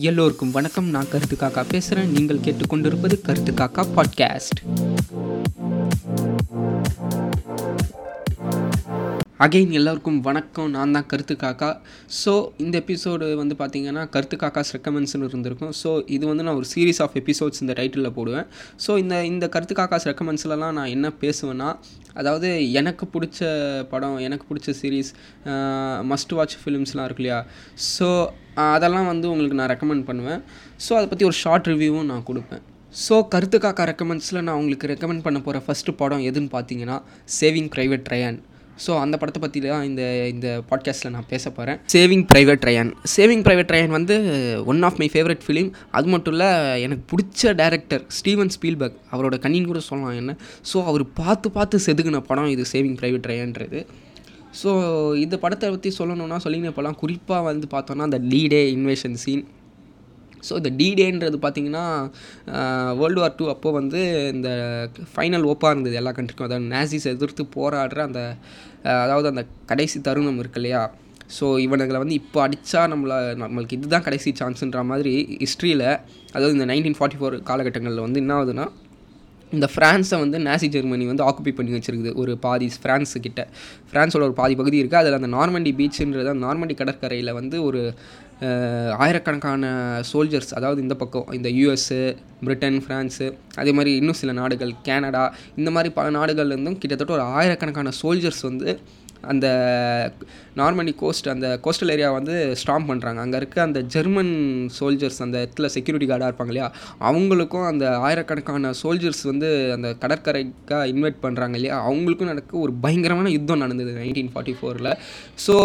எல்லோருக்கும் 0.00 0.50
வணக்கம். 0.50 0.90
நான் 0.90 1.08
கருத்து 1.10 1.36
காக்கா 1.40 1.64
பேசுகிறேன் 1.68 2.10
நீங்கள் 2.10 2.38
கேட்டுக்கொண்டிருப்பது 2.38 3.20
கருத்து 3.20 3.52
காக்கா 3.52 3.86
பாட்காஸ்ட் 3.96 4.60
அகைன் 9.44 9.70
எல்லாருக்கும் 9.78 10.18
வணக்கம். 10.26 10.66
நான் 10.74 10.90
தான் 10.94 11.06
கருத்து 11.10 11.34
காக்கா. 11.42 11.68
ஸோ 12.22 12.32
இந்த 12.62 12.74
எபிசோடு 12.82 13.26
வந்து 13.40 13.54
பார்த்தீங்கன்னா 13.60 14.02
கருத்து 14.14 14.36
காக்காஸ் 14.42 14.72
ரெக்கமெண்ட்ஸ்னு 14.76 15.28
இருந்திருக்கும். 15.28 15.70
ஸோ 15.78 15.90
இது 16.16 16.24
வந்து 16.30 16.44
நான் 16.46 16.58
ஒரு 16.60 16.68
சீரீஸ் 16.72 17.00
ஆஃப் 17.04 17.16
எபிசோட்ஸ் 17.20 17.60
இந்த 17.64 17.74
டைட்டிலில் 17.78 18.14
போடுவேன். 18.18 18.46
ஸோ 18.84 18.98
இந்த 19.02 19.14
இந்த 19.30 19.46
கருத்து 19.54 19.76
காக்காஸ் 19.80 20.06
ரெக்கமெண்ட்ஸ்லலாம் 20.10 20.74
நான் 20.78 20.92
என்ன 20.96 21.10
பேசுவேன்னா 21.22 21.68
அதாவது 22.22 22.50
எனக்கு 22.80 23.06
பிடிச்ச 23.14 23.40
படம் 23.92 24.18
எனக்கு 24.26 24.46
பிடிச்ச 24.50 24.74
சீரீஸ் 24.80 25.12
மஸ்ட் 26.12 26.34
வாட்ச் 26.40 26.58
ஃபிலிம்ஸ்லாம் 26.64 27.08
இருக்கு 27.10 27.24
இல்லையா? 27.24 27.40
ஸோ 27.94 28.10
அதெல்லாம் 28.68 29.08
வந்து 29.12 29.26
உங்களுக்கு 29.32 29.60
நான் 29.62 29.72
ரெக்கமெண்ட் 29.74 30.06
பண்ணுவேன். 30.10 30.42
ஸோ 30.86 30.92
அதை 31.00 31.08
பற்றி 31.14 31.28
ஒரு 31.30 31.38
ஷார்ட் 31.42 31.72
ரிவ்யூவும் 31.72 32.08
நான் 32.12 32.26
கொடுப்பேன். 32.30 32.62
ஸோ 33.06 33.16
கருத்து 33.32 33.56
காக்கா 33.64 33.88
ரெக்கமெண்ட்ஸில் 33.92 34.44
நான் 34.46 34.56
உங்களுக்கு 34.60 34.92
ரெக்கமெண்ட் 34.94 35.26
பண்ண 35.28 35.40
போகிற 35.48 35.64
ஃபஸ்ட்டு 35.66 35.98
படம் 36.04 36.28
எதுன்னு 36.30 36.54
பார்த்தீங்கன்னா 36.58 36.98
சேவிங் 37.40 37.72
ப்ரைவேட் 37.76 38.06
ட்ரையான் 38.08 38.40
ஸோ 38.86 38.98
அந்த 38.98 39.16
படத்தை 39.16 39.40
பற்றி 39.40 39.60
தான் 39.60 39.84
இந்த 39.84 40.26
இந்த 40.26 40.62
பாட்காஸ்ட்டில் 40.70 41.10
நான் 41.10 41.26
பேச 41.28 41.50
போகிறேன் 41.50 41.80
saving 41.92 42.24
private 42.34 42.62
Ryan 42.64 42.90
saving 43.16 43.42
private 43.42 43.70
Ryan 43.70 43.88
வந்து 43.88 44.16
one 44.66 44.82
of 44.82 44.98
my 44.98 45.10
favourite 45.12 45.44
film 45.46 45.70
அது 45.90 46.08
மட்டும் 46.08 46.32
இல்லை 46.32 46.80
எனக்கு 46.80 47.04
பிடிச்ச 47.12 47.54
டேரக்டர் 47.54 48.04
ஸ்டீவன் 48.08 48.50
ஸ்பீல்பர்க் 48.60 48.96
அவரோட 49.12 49.38
கண்ணின்னு 49.38 49.66
கூட 49.66 49.80
சொல்லலாம் 49.80 50.16
என்ன. 50.16 50.36
ஸோ 50.72 50.84
அவர் 50.84 51.12
பார்த்து 51.12 51.50
பார்த்து 51.50 51.78
செதுக்கின 51.86 52.20
படம் 52.20 52.46
இது 52.46 52.64
சேவிங் 52.72 52.96
ப்ரைவேட் 53.00 53.26
ட்ரையான்றது 53.26 53.86
ஸோ 54.62 54.70
இந்த 55.16 55.38
படத்தை 55.38 55.70
பற்றி 55.70 55.94
சொல்லணும்னா 55.98 56.36
சொல்லிங்க 56.44 56.70
போகலாம் 56.70 56.94
குறிப்பாக 56.94 57.42
வந்து 57.42 57.66
பார்த்தோன்னா 57.70 58.00
அந்த 58.00 58.18
லீடே 58.18 58.76
இன்வேஷன் 58.76 59.12
சீன் 59.14 59.44
ஸோ 60.50 60.56
இந்த 60.56 60.70
டிடேன்றது 60.70 61.36
பார்த்தீங்கன்னா 61.42 61.82
வேர்ல்டு 62.96 63.20
வார் 63.20 63.34
டூ 63.34 63.48
அப்போது 63.48 63.74
வந்து 63.74 64.30
இந்த 64.32 64.48
ஃபைனல் 65.16 65.42
ஓப்பாக 65.42 65.70
இருந்தது 65.70 65.94
எல்லா 65.94 66.10
கண்ட்ரிக்கும் 66.10 66.44
அதாவது 66.44 66.68
நேசிஸ் 66.68 67.06
எதிர்த்து 67.06 67.44
போராடுற 67.56 67.98
அந்த 67.98 68.36
அதாவது 68.82 69.28
அந்த 69.28 69.46
கடைசி 69.66 70.00
தருணம் 70.00 70.38
இருக்கு 70.38 70.56
இல்லையா? 70.56 70.82
ஸோ 71.40 71.58
இவனுங்களை 71.58 71.98
வந்து 71.98 72.14
இப்போ 72.14 72.48
அடித்தா 72.48 72.80
நம்மளை 72.88 73.18
நம்மளுக்கு 73.34 73.72
இதுதான் 73.72 74.02
கடைசி 74.02 74.34
சான்ஸுன்ற 74.40 74.84
மாதிரி 74.84 75.38
ஹிஸ்ட்ரியில் 75.38 75.86
அதாவது 76.32 76.52
இந்த 76.52 76.74
நைன்டீன் 76.74 76.96
ஃபார்ட்டி 76.98 77.18
ஃபோர் 77.20 77.42
காலகட்டங்களில் 77.42 78.00
வந்து 78.00 78.20
என்ன 78.20 78.34
ஆகுதுன்னா 78.34 78.66
இந்த 79.52 79.66
ஃப்ரான்ஸை 79.72 80.18
வந்து 80.24 80.38
நாசி 80.38 80.66
ஜெர்மனி 80.74 81.06
வந்து 81.06 81.24
ஆக்குபை 81.28 81.52
பண்ணி 81.56 81.72
வச்சுருக்குது. 81.76 82.12
ஒரு 82.14 82.32
பாதி 82.44 82.66
ஃப்ரான்ஸு 82.82 83.18
கிட்ட. 83.26 83.40
ஃப்ரான்ஸோட 83.90 84.22
ஒரு 84.28 84.36
பாதி 84.40 84.54
பகுதி 84.54 84.76
இருக்குது 84.82 85.00
அதில் 85.02 85.18
அந்த 85.20 85.30
நார்மண்டி 85.36 85.72
பீச்சுன்றது 85.80 86.32
அந்த 86.34 86.44
நார்மண்டி 86.46 86.74
கடற்கரையில் 86.80 87.32
வந்து 87.32 87.56
ஒரு 87.62 87.80
ஆயிரக்கணக்கான 89.04 89.64
சோல்ஜர்ஸ் 90.12 90.52
அதாவது 90.58 90.80
இந்த 90.82 90.94
பக்கம் 90.94 91.26
இந்த 91.32 91.48
யூஎஸ்ஸு 91.48 91.98
பிரிட்டன் 92.44 92.78
ஃப்ரான்ஸு 92.84 93.26
அதே 93.54 93.72
மாதிரி 93.72 93.90
இன்னும் 93.96 94.18
சில 94.22 94.32
நாடுகள் 94.32 94.72
கேனடா 94.88 95.24
இந்த 95.56 95.70
மாதிரி 95.70 95.90
பல 95.94 96.06
நாடுகள்லேருந்தும் 96.18 96.78
கிட்டத்தட்ட 96.78 97.12
ஒரு 97.12 97.26
ஆயிரக்கணக்கான 97.38 97.92
சோல்ஜர்ஸ் 98.02 98.42
வந்து 98.42 98.68
அந்த 99.32 99.46
நார்மனி 100.60 100.92
கோஸ்ட் 101.02 101.28
அந்த 101.32 101.46
கோஸ்டல் 101.64 101.92
ஏரியா 101.94 102.08
வந்து 102.16 102.34
ஸ்டாம் 102.60 102.86
பண்ணுறாங்க 102.90 103.20
அங்கே 103.24 103.38
இருக்க 103.40 103.58
அந்த 103.66 103.80
ஜெர்மன் 103.94 104.32
சோல்ஜர்ஸ் 104.78 105.20
அந்த 105.26 105.36
இடத்துல 105.44 105.68
செக்யூரிட்டி 105.74 106.08
கார்டாக 106.10 106.30
இருப்பாங்க 106.30 106.52
இல்லையா? 106.52 106.68
அவங்களுக்கும் 107.10 107.66
அந்த 107.72 107.84
ஆயிரக்கணக்கான 108.06 108.72
சோல்ஜர்ஸ் 108.82 109.22
வந்து 109.30 109.50
அந்த 109.76 109.90
கடற்கரைக்காக 110.04 110.82
இன்வைட் 110.92 111.22
பண்ணுறாங்க 111.24 111.56
இல்லையா? 111.60 111.76
அவங்களுக்கும் 111.90 112.32
நடக்க 112.32 112.64
ஒரு 112.64 112.74
பயங்கரமான 112.86 113.32
யுத்தம் 113.36 113.62
நடந்தது 113.64 113.92
நைன்டீன் 114.00 114.32
ஃபார்ட்டி 114.34 114.56
ஃபோரில் 114.60 114.92
ஸோ 115.46 115.56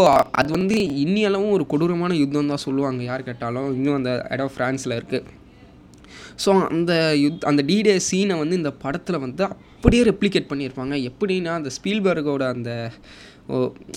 அது 0.41 0.51
வந்து 0.57 0.77
இன்னியளவும் 1.05 1.55
ஒரு 1.57 1.65
கொடூரமான 1.73 2.15
யுத்தம் 2.23 2.53
தான் 2.53 2.65
சொல்லுவாங்க 2.67 3.03
யார் 3.11 3.27
கேட்டாலும். 3.31 3.69
இன்னும் 3.77 3.99
அந்த 3.99 4.13
இடம் 4.35 4.53
ஃப்ரான்ஸில் 4.55 4.97
இருக்குது 4.99 5.41
ஸோ 6.43 6.49
அந்த 6.75 6.93
யுத் 7.23 7.45
அந்த 7.49 7.61
டிடே 7.67 7.93
சீனை 8.07 8.35
வந்து 8.39 8.55
இந்த 8.61 8.71
படத்தில் 8.83 9.23
வந்து 9.25 9.43
அப்படியே 9.45 10.03
ரெப்ளிகேட் 10.09 10.49
பண்ணியிருப்பாங்க. 10.51 10.95
எப்படின்னா 11.09 11.51
அந்த 11.59 11.69
ஸ்பீல்பர்கோட 11.75 12.43
அந்த 12.55 12.71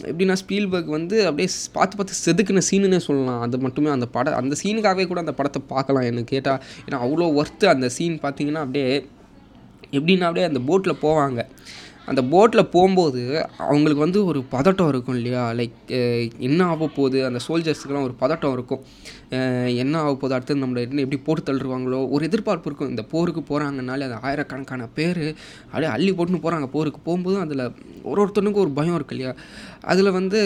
எப்படின்னா 0.09 0.34
ஸ்பீல்பர்க் 0.41 0.91
வந்து 0.97 1.16
அப்படியே 1.26 1.48
பார்த்து 1.76 1.98
பார்த்து 1.98 2.16
செதுக்குன 2.25 2.62
சீனுன்னே 2.70 3.00
சொல்லலாம். 3.06 3.41
அது 3.47 3.59
மட்டுமே 3.59 3.91
அந்த 3.97 4.06
படம் 4.16 4.38
அந்த 4.41 4.56
சீனுக்காகவே 4.62 5.06
கூட 5.10 5.20
அந்த 5.25 5.34
படத்தை 5.38 5.62
பார்க்கலாம் 5.75 6.09
எனக்கு 6.10 6.32
கேட்டால் 6.34 6.60
ஏன்னா 6.86 6.98
அவ்வளோ 7.04 7.28
ஒர்த்து 7.41 7.69
அந்த 7.75 7.88
சீன் 7.97 8.19
பார்த்தீங்கன்னா 8.26 8.62
அப்படியே 8.66 8.91
எப்படின்னா 9.98 10.26
அப்படியே 10.28 10.47
அந்த 10.50 10.60
போட்டில் 10.70 11.03
போவாங்க. 11.04 11.41
அந்த 12.10 12.22
போட்டில் 12.32 12.70
போகும்போது 12.74 13.22
அவங்களுக்கு 13.66 14.02
வந்து 14.04 14.20
ஒரு 14.30 14.41
பதட்டம் 14.52 14.91
இருக்கும் 14.92 15.16
இல்லையா? 15.19 15.42
லைக் 15.58 15.91
என்ன 16.48 16.60
ஆக 16.72 16.86
போகுது? 16.96 17.19
அந்த 17.28 17.41
சோல்ஜர்ஸுக்கெல்லாம் 17.46 18.06
ஒரு 18.08 18.14
பதட்டம் 18.22 18.54
இருக்கும். 18.56 18.82
என்ன 19.82 19.94
ஆக 20.02 20.12
போகுது? 20.14 20.36
அடுத்தது 20.36 20.62
நம்மளை 20.64 20.82
என்ன 20.86 21.02
எப்படி 21.04 21.20
போட்டு 21.26 21.46
தள்ளுருவாங்களோ 21.48 22.00
ஒரு 22.14 22.22
எதிர்பார்ப்பு 22.28 22.69
இருக்கும். 22.70 22.92
இந்த 22.94 23.04
போருக்கு 23.12 23.42
போகிறாங்கனாலே 23.50 24.06
அந்த 24.08 24.19
ஆயிரக்கணக்கான 24.28 24.88
பேர் 24.98 25.22
அப்படியே 25.66 25.91
அள்ளி 25.96 26.12
போட்டுன்னு 26.12 26.44
போகிறாங்க 26.46 26.69
போருக்கு 26.76 27.02
போகும்போது 27.08 27.38
அதில் 27.44 27.64
ஒரு 28.10 28.19
ஒருத்தனுக்கும் 28.25 28.64
ஒரு 28.66 28.75
பயம் 28.80 28.98
இருக்கு 28.98 29.16
இல்லையா? 29.16 29.34
அதில் 29.92 30.16
வந்து 30.19 30.40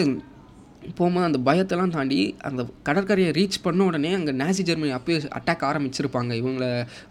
போகும்போது 0.97 1.25
அந்த 1.25 1.39
பயத்தெல்லாம் 1.47 1.93
தாண்டி 1.95 2.17
அந்த 2.47 2.61
கடற்கரையை 2.87 3.31
ரீச் 3.37 3.57
பண்ண 3.65 3.85
உடனே 3.89 4.11
அங்கே 4.17 4.33
நாசி 4.41 4.63
ஜெர்மனி 4.69 4.91
அப்போயே 4.97 5.17
அட்டாக் 5.39 5.65
ஆரம்பிச்சிருப்பாங்க. 5.69 6.31
இவங்கள 6.41 6.65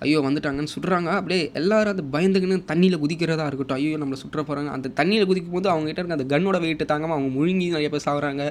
ஐயோ 0.07 0.19
வந்துட்டாங்கன்னு 0.27 0.73
சுடுறாங்க. 0.75 1.11
அப்படியே 1.19 1.43
எல்லாரும் 1.61 1.95
அது 1.95 2.05
பயந்துக்குன்னு 2.15 2.59
தண்ணியில் 2.71 3.01
குதிக்கிறதா 3.05 3.47
இருக்கட்டும். 3.51 3.79
ஐயோ 3.81 3.99
நம்மளை 4.03 4.19
சுற்ற 4.23 4.41
போகிறாங்க 4.43 4.71
அந்த 4.77 4.93
தண்ணியில் 5.01 5.29
குதிக்கும் 5.31 5.57
போது 5.59 5.73
அவங்ககிட்ட 5.75 6.03
இருக்க 6.03 6.19
அந்த 6.19 6.29
கன்னோட 6.35 6.59
வெயிட்டு 6.65 6.87
தாங்காமல் 6.93 7.17
அவங்க 7.17 7.31
முழுங்கி 7.39 7.69
நிறைய 7.75 7.91
பேர் 7.95 8.07
சாகுறாங்க 8.09 8.45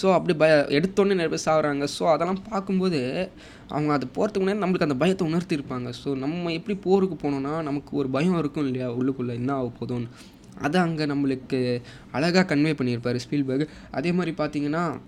ஸோ 0.00 0.06
அப்படி 0.16 0.36
பய 0.42 0.54
எடுத்தோடனே 0.78 1.18
நிறைய 1.20 1.32
பேர் 1.34 1.46
சாகுறாங்க 1.48 1.86
ஸோ 1.96 2.04
அதெல்லாம் 2.14 2.42
பார்க்கும்போது 2.50 3.00
அவங்க 3.68 3.90
அது 3.92 4.06
போகிறதுக்கு 4.16 4.42
முன்னாடி 4.42 4.62
நம்மளுக்கு 4.62 4.88
அந்த 4.88 4.98
பயத்தை 5.02 5.24
உணர்த்திருப்பாங்க 5.30 5.90
ஸோ 6.00 6.08
நம்ம 6.16 6.52
எப்படி 6.52 6.76
போருக்கு 6.86 7.16
போனோம்னா 7.22 7.54
நமக்கு 7.62 7.92
ஒரு 7.96 8.08
பயம் 8.10 8.38
இருக்கும் 8.38 8.66
இல்லையா? 8.66 8.88
உள்ளுக்குள்ளே 8.98 9.34
என்ன 9.40 9.52
ஆக 9.54 9.70
போதும்னு 9.80 10.08
அதை 10.60 10.80
அங்கே 10.80 11.04
நம்மளுக்கு 11.04 11.82
அழகாக 12.12 12.56
கன்வே 12.56 12.74
பண்ணியிருப்பார் 12.74 13.18
ஸ்பீல்பர்க். 13.30 13.68
அதே 13.90 14.12
மாதிரி 14.12 14.34
பார்த்தீங்கன்னா 14.38 15.00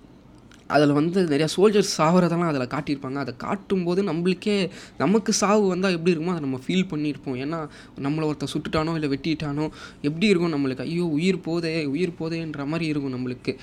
அதில் 0.75 0.94
வந்து 0.99 1.19
நிறையா 1.32 1.49
சோல்ஜர்ஸ் 1.56 1.93
சாகிறதெல்லாம் 1.99 2.50
அதில் 2.53 2.72
காட்டியிருப்பாங்க. 2.75 3.19
அதை 3.25 3.32
காட்டும்போது 3.44 4.00
நம்மளுக்கே 4.10 4.56
நமக்கு 5.03 5.32
சாவு 5.41 5.65
வந்தால் 5.72 5.94
எப்படி 5.97 6.12
இருக்குமோ 6.15 6.34
அதை 6.34 6.43
நம்ம 6.47 6.60
ஃபீல் 6.65 6.87
பண்ணியிருப்போம். 6.93 7.37
ஏன்னா 7.44 7.59
நம்மளை 8.06 8.25
ஒருத்தர் 8.31 8.53
சுட்டுட்டானோ 8.54 8.94
இல்லை 8.99 9.10
வெட்டிட்டானோ 9.15 9.66
எப்படி 10.09 10.26
இருக்கும் 10.32 10.55
நம்மளுக்கு? 10.56 10.87
ஐயோ 10.91 11.06
உயிர் 11.19 11.41
போதே 11.49 11.75
உயிர் 11.94 12.15
போதேன்ற 12.21 12.66
மாதிரி 12.72 12.87
இருக்கும் 12.93 13.15
நம்மளுக்கு. 13.16 13.55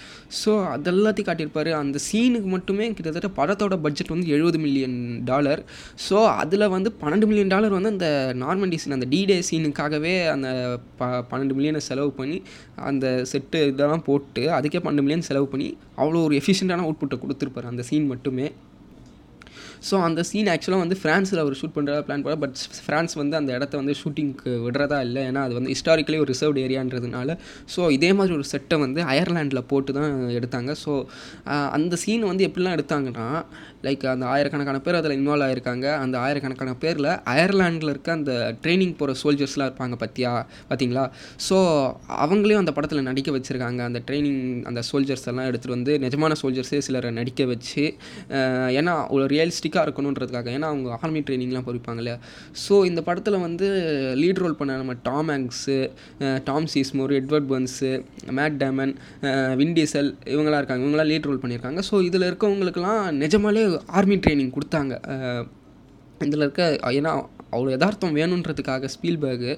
ஸோ 0.41 0.53
அதெல்லாத்தையும் 0.75 1.29
காட்டியிருப்பார். 1.29 1.71
அந்த 1.83 1.99
சீனுக்கு 2.07 2.49
மட்டுமே 2.55 2.87
கிட்டத்தட்ட 2.97 3.31
படத்தோட 3.39 3.75
பட்ஜெட் 3.85 4.13
வந்து 4.15 4.27
எழுபது 4.35 4.59
மில்லியன் 4.65 4.97
டாலர் 5.31 5.61
ஸோ 6.07 6.17
அதில் 6.41 6.65
வந்து 6.75 6.89
பன்னெண்டு 7.01 7.27
மில்லியன் 7.29 7.51
டாலர் 7.53 7.75
வந்து 7.77 7.91
அந்த 7.95 8.07
நார்மண்டி 8.43 8.77
சீன் 8.81 8.97
அந்த 8.97 9.07
டிடே 9.13 9.37
சீனுக்காகவே 9.49 10.13
அந்த 10.33 10.47
ப 10.99 11.09
பன்னெண்டு 11.31 11.55
மில்லியனை 11.57 11.81
செலவு 11.89 12.11
பண்ணி 12.19 12.37
அந்த 12.89 13.05
செட்டு 13.31 13.59
இதெல்லாம் 13.71 14.05
போட்டு 14.09 14.43
அதுக்கே 14.57 14.81
பன்னெண்டு 14.83 15.05
மில்லியன் 15.05 15.27
செலவு 15.29 15.47
பண்ணி 15.53 15.69
அவ்வளோ 16.01 16.21
ஒரு 16.27 16.35
எஃபிஷியண்ட்டான 16.41 16.85
அவுட்புட்டை 16.93 17.17
கொடுத்துருப்பாரு. 17.17 17.63
அந்த 17.63 17.83
சீன் 17.83 18.05
மட்டுமே. 18.05 18.51
ஸோ 19.89 19.95
அந்த 20.07 20.23
சீன் 20.29 20.49
ஆக்சுவலாக 20.53 20.83
வந்து 20.83 20.97
ஃப்ரான்ஸில் 21.01 21.41
அவர் 21.43 21.55
ஷூட் 21.61 21.75
பண்ணுறதா 21.75 22.01
பிளான் 22.07 22.23
பண்ண 22.25 22.35
பட் 22.43 22.57
ஃப்ரான்ஸ் 22.85 23.13
வந்து 23.21 23.35
அந்த 23.39 23.51
இடத்த 23.53 23.73
வந்து 23.81 23.95
ஷூட்டிங்க்கு 24.01 24.51
விடுறதா 24.65 24.99
இல்லை. 25.07 25.21
ஏன்னா 25.29 25.41
அது 25.47 25.53
வந்து 25.53 25.71
ஹிஸ்டாரிக்கலி 25.73 26.19
ஒரு 26.23 26.29
ரிசர்வ்ட் 26.33 26.59
ஏரியான்றதுனால 26.65 27.37
ஸோ 27.75 27.91
இதே 27.91 28.11
மாதிரி 28.13 28.35
ஒரு 28.35 28.43
செட்டை 28.43 28.77
வந்து 28.77 29.01
அயர்லாண்டில் 29.03 29.61
போட்டு 29.71 29.93
தான் 29.93 30.13
எடுத்தாங்க 30.39 30.71
ஸோ 30.83 30.93
அந்த 31.77 31.95
சீன் 31.95 32.25
வந்து 32.31 32.45
எப்படிலாம் 32.47 32.75
எடுத்தாங்கன்னா 32.77 33.27
லைக் 33.87 34.03
அந்த 34.13 34.25
ஆயிரக்கணக்கான 34.25 34.79
பேர் 34.79 34.97
அதில் 34.99 35.15
இன்வால்வ் 35.19 35.45
ஆகிருக்காங்க 35.47 35.85
அந்த 36.03 36.15
ஆயிரக்கணக்கான 36.19 36.73
பேரில் 36.83 37.09
அயர்லாண்டில் 37.33 37.91
இருக்க 37.93 38.11
அந்த 38.11 38.33
ட்ரைனிங் 38.63 38.95
போகிற 38.99 39.17
சோல்ஜர்ஸ்லாம் 39.23 39.69
இருப்பாங்க 39.69 39.97
பார்த்தியா 40.03 40.31
பார்த்தீங்களா 40.69 41.05
ஸோ 41.49 41.57
அவங்களையும் 42.25 42.61
அந்த 42.63 42.71
படத்தில் 42.71 43.07
நடிக்க 43.09 43.31
வச்சுருக்காங்க. 43.37 43.81
அந்த 43.89 44.01
ட்ரைனிங் 44.07 44.41
அந்த 44.69 44.81
சோல்ஜர்ஸ் 44.91 45.27
எல்லாம் 45.31 45.47
எடுத்துகிட்டு 45.49 45.77
வந்து 45.77 45.95
நிஜமான 45.99 46.35
சோல்ஜர்ஸே 46.41 46.81
சிலரை 46.87 47.11
நடிக்க 47.19 47.45
வச்சு 47.45 47.83
ஏன்னா 48.79 48.95
ஒரு 49.09 49.25
ரியலிஸ்டிக் 49.35 49.72
ஃபிட்டாக 49.73 49.87
இருக்கணுன்றதுக்காக 49.87 50.49
ஏன்னா 50.55 50.67
அவங்க 50.71 50.89
ஆர்மி 51.03 51.21
ட்ரைனிங்லாம் 51.27 51.65
பொறிப்பாங்க 51.67 52.01
இல்லையா? 52.03 52.17
ஸோ 52.63 52.73
இந்த 52.89 53.01
படத்தில் 53.07 53.43
வந்து 53.45 53.67
லீட் 54.21 54.41
ரோல் 54.43 54.57
பண்ண 54.59 54.77
நம்ம 54.81 54.95
Tom 55.09 55.29
Hanks 55.35 55.77
Tom 56.49 56.67
Sizemore 56.73 57.13
Edward 57.19 57.49
Burns 57.51 57.91
Matt 58.39 58.57
Damon 58.63 58.93
Vin Diesel 59.61 60.11
இவங்களாம் 60.35 60.61
இருக்காங்க. 60.61 60.83
இவங்களாம் 60.85 61.11
லீட் 61.13 61.29
ரோல் 61.29 61.41
பண்ணியிருக்காங்க. 61.43 61.83
ஸோ 61.89 62.01
இதில் 62.09 62.29
இருக்கவங்களுக்கெல்லாம் 62.29 63.03
நிஜமாலே 63.23 63.63
ஆர்மி 63.99 64.17
ட்ரைனிங் 64.25 64.53
கொடுத்தாங்க. 64.57 64.93
இதில் 66.27 66.45
இருக்க 66.45 66.63
ஏன்னா 66.99 67.13
அவ்வளோ 67.55 67.69
யதார்த்தம் 67.75 68.15
வேணுன்றதுக்காக 68.19 68.89
ஸ்பீல்பேகு 68.95 69.51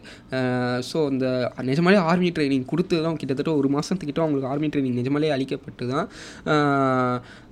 ஸோ 0.89 0.97
இந்த 1.13 1.25
நிஜமாலே 1.69 2.00
ஆர்மி 2.12 2.30
ட்ரைனிங் 2.38 2.65
கொடுத்து 2.71 2.95
தான் 3.07 3.18
கிட்டத்தட்ட 3.21 3.53
ஒரு 3.62 3.69
மாதத்துக்கிட்ட 3.75 4.21
அவங்களுக்கு 4.24 4.50
ஆர்மி 4.53 4.69
ட்ரைனிங் 4.74 4.97
நிஜமாலே 5.01 5.31
அளிக்கப்பட்டு 5.38 5.88
தான் 5.94 6.07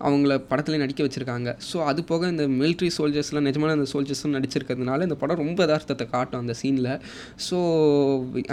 அவங்கள 0.07 0.33
படத்தில் 0.51 0.81
நடிக்க 0.83 1.01
வச்சுருக்காங்க. 1.05 1.49
ஸோ 1.69 1.77
அது 1.89 1.99
போக 2.09 2.29
இந்த 2.33 2.45
மிலிட்ரி 2.61 2.89
சோல்ஜர்ஸ்லாம் 2.97 3.47
நிஜமான 3.49 3.75
அந்த 3.77 3.87
சோல்ஜர்ஸும் 3.93 4.35
நடிச்சிருக்கிறதுனால 4.37 5.07
இந்த 5.07 5.17
படம் 5.21 5.41
ரொம்ப 5.43 5.59
யதார்த்தத்தை 5.65 6.05
காட்டும் 6.15 6.41
அந்த 6.43 6.53
சீனில் 6.61 6.89
ஸோ 7.47 7.57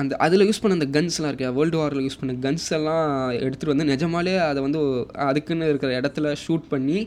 அந்த 0.03 0.13
அதில் 0.27 0.47
யூஸ் 0.49 0.61
பண்ண 0.63 0.79
அந்த 0.79 0.89
கன்ஸ்லாம் 0.97 1.31
இருக்கு. 1.33 1.49
வேர்ல்டு 1.59 1.79
வாரில் 1.81 2.05
யூஸ் 2.07 2.19
பண்ண 2.21 2.37
கன்ஸ் 2.47 2.69
எல்லாம் 2.79 3.07
எடுத்துகிட்டு 3.47 3.73
வந்து 3.75 3.89
நிஜமாலே 3.93 4.35
அதை 4.51 4.61
வந்து 4.67 4.81
அதுக்குன்னு 5.29 5.71
இருக்கிற 5.73 5.91
இடத்துல 6.01 6.35
ஷூட் 6.45 6.67
பண்ணி 6.73 6.99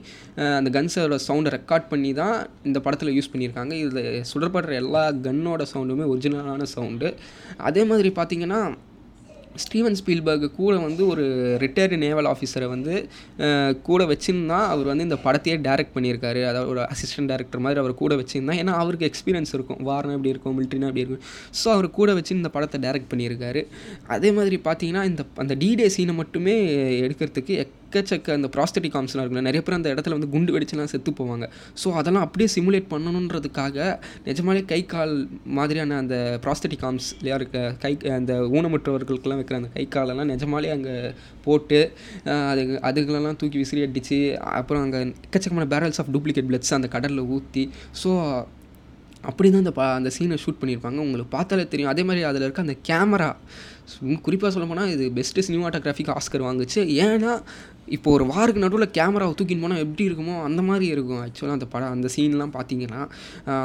அந்த 0.59 0.69
கன்ஸோட 0.77 1.17
சவுண்டை 1.27 1.51
ரெக்கார்ட் 1.57 1.87
பண்ணி 1.93 2.11
தான் 2.21 2.35
இந்த 2.69 2.79
படத்தில் 2.85 3.13
யூஸ் 3.17 3.31
பண்ணியிருக்காங்க. 3.33 3.73
இதில் 3.83 4.27
சுடப்படுற 4.31 4.72
எல்லா 4.81 5.03
கன்னோட 5.27 5.65
சவுண்டுமே 5.73 6.07
ஒரிஜினலான 6.13 6.71
சவுண்டு 6.77 7.09
அதே 7.69 7.83
மாதிரி 7.91 8.11
பார்த்தீங்கன்னா 8.19 8.61
ஸ்டீவன் 9.63 9.97
ஸ்பீல்பர்க்கு 9.97 10.47
கூட 10.59 10.75
வந்து 10.85 11.03
ஒரு 11.13 11.23
ரிட்டையர்டு 11.63 11.97
நேவல் 12.03 12.29
ஆஃபீஸரை 12.29 12.67
வந்து 12.71 12.93
கூட 13.87 14.01
வச்சுருந்தா 14.11 14.59
அவர் 14.73 14.89
வந்து 14.91 15.05
இந்த 15.07 15.17
படத்தையே 15.25 15.55
டைரக்ட் 15.67 15.93
பண்ணியிருக்காரு. 15.95 16.41
அதாவது 16.51 16.71
ஒரு 16.73 16.81
அசிஸ்டன்ட் 16.93 17.31
டேரக்டர் 17.31 17.63
மாதிரி 17.65 17.81
அவர் 17.81 17.93
கூட 18.01 18.15
வச்சுருந்தா. 18.21 18.55
ஏன்னா 18.61 18.75
அவருக்கு 18.83 19.09
எக்ஸ்பீரியன்ஸ் 19.09 19.53
இருக்கும். 19.57 19.81
வார்னா 19.89 20.15
எப்படி 20.17 20.33
இருக்கும்? 20.33 20.55
மிலிட்ரினா 20.57 20.89
எப்படி 20.91 21.03
இருக்கும்? 21.05 21.23
ஸோ 21.59 21.69
அவர் 21.75 21.89
கூட 21.99 22.13
வச்சு 22.19 22.33
இந்த 22.39 22.51
படத்தை 22.55 22.79
டைரக்ட் 22.85 23.11
பண்ணியிருக்காரு. 23.13 23.63
அதே 24.15 24.31
மாதிரி 24.39 24.59
பார்த்தீங்கன்னா 24.69 25.03
இந்த 25.11 25.23
அந்த 25.45 25.55
டிடே 25.63 25.89
சீனை 25.97 26.15
மட்டுமே 26.21 26.55
எடுக்கிறதுக்கு 27.05 27.55
எக்கச்சக்க 27.93 28.37
அந்த 28.37 28.47
ப்ராஸ்தட்டிக் 28.53 28.93
காம்ஸ்லாம் 28.93 29.23
இருக்குல்ல 29.23 29.41
நிறைய 29.47 29.61
பேர் 29.65 29.75
அந்த 29.77 29.89
இடத்துல 29.93 30.15
வந்து 30.17 30.29
குண்டு 30.33 30.53
வெடிச்சுலாம் 30.53 30.91
செத்து 30.93 31.11
போவாங்க. 31.19 31.45
ஸோ 31.81 31.87
அதெல்லாம் 31.99 32.25
அப்படியே 32.27 32.49
சிமுலேட் 32.55 32.87
பண்ணணுன்றதுக்காக 32.93 33.77
நிஜமாலே 34.27 34.61
கை 34.71 34.79
கால் 34.93 35.13
மாதிரியான 35.57 35.97
அந்த 36.03 36.15
ப்ராஸ்தட்டிக் 36.45 36.83
காம்ஸ்லையா 36.85 37.35
இருக்க 37.39 37.59
கை 37.83 37.93
அந்த 38.17 38.33
ஊனமுற்றவர்களுக்கெல்லாம் 38.55 39.41
வைக்கிற 39.41 39.59
அந்த 39.61 39.71
கை 39.77 39.85
காலெல்லாம் 39.95 40.31
நிஜமாலே 40.33 40.71
அங்கே 40.77 40.95
போட்டு 41.45 41.79
அது 42.51 42.63
அதுகளெல்லாம் 42.89 43.39
தூக்கி 43.43 43.57
விசிறி 43.63 43.83
அடித்து 43.87 44.19
அப்புறம் 44.59 44.83
அங்கே 44.85 45.01
எக்கச்சக்கமான 45.27 45.69
பேரல்ஸ் 45.75 46.01
ஆஃப் 46.03 46.11
டூப்ளிகேட் 46.17 46.49
பிளட்ஸ் 46.51 46.75
அந்த 46.79 46.89
கடலில் 46.97 47.29
ஊற்றி 47.37 47.65
ஸோ 48.03 48.11
அப்படி 49.29 49.47
தான் 49.49 49.63
அந்த 49.65 49.73
பா 49.77 49.85
அந்த 49.99 50.09
சீனை 50.15 50.37
ஷூட் 50.43 50.59
பண்ணியிருப்பாங்க. 50.61 50.99
உங்களுக்கு 51.05 51.31
பார்த்தாலே 51.35 51.65
தெரியும். 51.73 51.91
அதே 51.93 52.03
மாதிரி 52.09 52.21
அதில் 52.29 52.45
இருக்க 52.47 52.67
அந்த 52.67 52.75
கேமரா 52.89 53.29
குறிப்பாக 54.25 54.49
சொல்ல 54.55 54.65
போனால் 54.71 54.91
இது 54.95 55.05
பெஸ்ட்டு 55.17 55.45
சினிமாட்டோகிராஃபிக் 55.47 56.11
ஆஸ்கர் 56.15 56.45
வாங்குச்சு. 56.47 56.81
ஏன்னா 57.05 57.31
இப்போ 57.95 58.09
ஒரு 58.17 58.25
வாருக்கு 58.33 58.63
நடுவில் 58.63 58.93
கேமராவை 58.97 59.33
தூக்கின்னு 59.39 59.65
போனால் 59.65 59.83
எப்படி 59.85 60.03
இருக்குமோ 60.09 60.35
அந்த 60.47 60.61
மாதிரி 60.69 60.85
இருக்கும். 60.95 61.21
ஆக்சுவலாக 61.25 61.57
அந்த 61.57 61.67
படம் 61.73 61.93
அந்த 61.95 62.09
சீன்லாம் 62.15 62.53
பார்த்தீங்கன்னா 62.57 63.01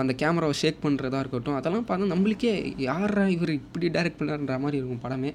அந்த 0.03 0.15
கேமராவை 0.23 0.57
ஷேக் 0.63 0.81
பண்ணுறதா 0.87 1.21
இருக்கட்டும் 1.25 1.59
அதெல்லாம் 1.59 1.87
பார்த்தா 1.91 2.13
நம்மளுக்கே 2.15 2.53
யாரா 2.89 3.27
இவர் 3.37 3.53
இப்படி 3.61 3.89
டைரக்ட் 3.99 4.21
பண்ணார்ன்ற 4.23 4.57
மாதிரி 4.65 4.81
இருக்கும் 4.81 5.05
படமே. 5.07 5.33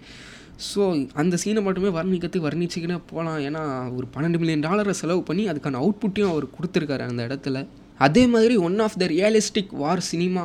ஸோ 0.71 0.81
அந்த 1.21 1.35
சீனை 1.43 1.61
மட்டுமே 1.67 1.91
வர்ணிக்கிறதுக்கு 1.99 2.47
வர்ணிச்சுக்கினே 2.49 2.97
போகலாம் 3.11 3.39
ஏன்னா 3.47 3.63
ஒரு 3.99 4.07
பன்னெண்டு 4.15 4.41
மில்லியன் 4.41 4.65
டாலரை 4.67 4.93
செலவு 5.03 5.23
பண்ணி 5.29 5.45
அதுக்கான 5.53 5.79
அவுட்புட்டையும் 5.83 6.33
அவர் 6.33 6.53
கொடுத்துருக்காரு 6.57 7.05
அந்த 7.11 7.23
இடத்துல. 7.29 7.59
அதே 8.05 8.23
மாதிரி 8.33 8.55
one 8.67 8.77
of 8.85 8.97
the 9.01 9.07
realistic 9.13 9.73
war 9.81 10.01
cinema 10.11 10.43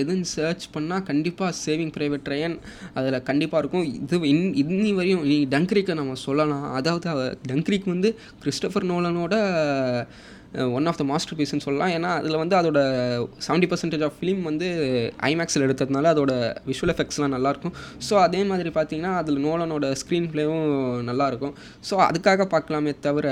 எதுன்னு 0.00 0.26
சர்ச் 0.34 0.66
பண்ணால் 0.74 1.06
கண்டிப்பாக 1.10 1.52
சேவிங் 1.64 1.92
ப்ரைவேட் 1.96 2.26
ட்ரையன் 2.28 2.56
அதில் 2.98 3.26
கண்டிப்பாக 3.30 3.62
இருக்கும். 3.62 3.86
இது 4.00 4.16
இன் 4.32 4.44
இன்னி 4.62 4.92
வரையும் 4.98 5.24
நீ 5.30 5.38
டங்க்ரிக்கை 5.54 5.96
நம்ம 6.00 6.18
சொல்லலாம். 6.26 6.66
அதாவது 6.80 7.08
டங்க்ரிக் 7.50 7.92
வந்து 7.94 8.10
கிறிஸ்டபர் 8.44 8.90
நோலனோட 8.92 9.34
ஒன் 10.76 10.88
ஆஃப் 10.90 10.98
த 11.00 11.04
மாஸ்டர் 11.10 11.36
பீஸ்னு 11.38 11.64
சொல்லலாம். 11.64 11.92
ஏன்னா 11.96 12.10
அதில் 12.20 12.38
வந்து 12.42 12.56
அதோட 12.60 12.80
செவன்ட்டி 13.46 13.68
பர்சன்டேஜ் 13.72 14.04
ஆஃப் 14.06 14.16
ஃபிலிம் 14.18 14.42
வந்து 14.48 14.68
ஐமேக்ஸில் 15.28 15.64
எடுத்ததுனால 15.66 16.10
அதோட 16.14 16.32
விஷுவல் 16.70 16.92
எஃபெக்ட்ஸ்லாம் 16.94 17.34
நல்லாயிருக்கும். 17.36 17.74
ஸோ 18.06 18.16
அதே 18.26 18.40
மாதிரி 18.50 18.72
பார்த்தீங்கன்னா 18.78 19.12
அதில் 19.20 19.38
நோலனோட 19.46 19.92
ஸ்க்ரீன் 20.00 20.28
ப்ளேவும் 20.32 20.66
நல்லாயிருக்கும். 21.10 21.54
ஸோ 21.90 21.96
அதுக்காக 22.08 22.46
பார்க்கலாமே 22.54 22.94
தவிர 23.06 23.26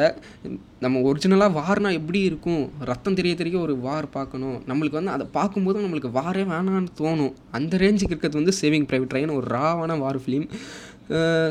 நம்ம 0.85 1.01
ஒரிஜினலாக 1.11 1.53
வார்னா 1.61 1.93
எப்படி 2.01 2.21
இருக்கும்? 2.31 2.63
ரத்தம் 2.91 3.19
தெரிய 3.21 3.35
தெரிய 3.41 3.57
ஒரு 3.67 3.77
வார் 3.87 4.09
பார்க்கணும் 4.19 4.59
நம்மளுக்கு 4.71 5.01
வந்து 5.01 5.15
அதை 5.17 5.27
பார்க்கும்போது 5.39 5.85
நம்மளுக்கு 5.87 6.13
வாரே 6.21 6.45
வேணான்னு 6.53 6.93
தோணும். 7.01 7.35
அந்த 7.59 7.77
ரேஞ்சுக்கு 7.85 8.15
இருக்கிறது 8.15 8.41
வந்து 8.41 8.55
சேவிங் 8.61 8.87
ப்ரைவேட் 8.91 9.13
ட்ரெயின் 9.15 9.37
ஒரு 9.39 9.49
ராவான 9.57 9.99
வார் 10.05 10.21
ஃபிலிம் 10.25 10.47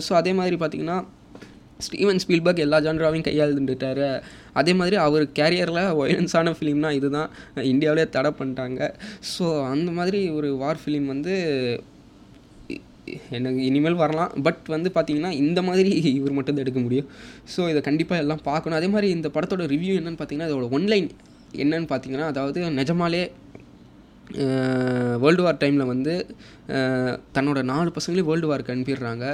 ஸோ 0.06 0.12
அதே 0.22 0.32
மாதிரி 0.40 0.56
பார்த்தீங்கன்னா 0.62 0.98
ஸ்டீவன் 1.86 2.22
ஸ்பீல்பர்க் 2.24 2.64
எல்லா 2.66 2.78
ஜான்ராவையும் 2.86 3.28
கையாளுந்துட்டாரு. 3.28 4.08
அதே 4.60 4.74
மாதிரி 4.80 4.96
அவர் 5.06 5.26
கேரியரில் 5.40 5.82
வயலன்ஸான 6.00 6.54
ஃபிலிம்னா 6.58 6.92
இதுதான். 7.00 7.30
இந்தியாவிலே 7.74 8.06
தடை 8.16 8.32
பண்ணிட்டாங்க. 8.40 8.90
ஸோ 9.34 9.46
அந்த 9.74 9.92
மாதிரி 10.00 10.22
ஒரு 10.38 10.50
வார் 10.64 10.82
ஃபிலிம் 10.84 11.08
வந்து 11.14 11.36
எனக்கு 13.38 13.60
இனிமேல் 13.70 14.02
வரலாம். 14.04 14.32
பட் 14.46 14.64
வந்து 14.76 14.90
பார்த்தீங்கன்னா 14.96 15.32
இந்த 15.44 15.60
மாதிரி 15.68 15.92
இவர் 16.18 16.38
மட்டும் 16.38 16.56
தான் 16.56 16.66
எடுக்க 16.66 16.82
முடியும். 16.86 17.10
ஸோ 17.54 17.70
இதை 17.72 17.82
கண்டிப்பாக 17.90 18.24
எல்லாம் 18.24 18.42
பார்க்கணும். 18.50 18.78
அதே 18.80 18.90
மாதிரி 18.96 19.10
இந்த 19.18 19.28
படத்தோட 19.36 19.66
ரிவ்யூ 19.74 19.94
என்னன்னு 20.00 20.20
பார்த்தீங்கன்னா 20.22 20.50
இதோட 20.52 20.68
ஒன்லைன் 20.80 21.10
என்னன்னு 21.64 21.90
பார்த்தீங்கன்னா 21.92 22.28
அதாவது 22.34 22.60
நிஜமாலே 22.82 23.24
வேர்ல்டு 25.24 25.44
வார் 25.46 25.62
டைமில் 25.62 25.92
வந்து 25.92 26.14
தன்னோட 27.36 27.60
நாலு 27.72 27.90
பசங்களையும் 27.96 28.30
வேர்ல்டு 28.30 28.50
வார்க்கு 28.52 28.74
அனுப்பிடுறாங்க. 28.74 29.26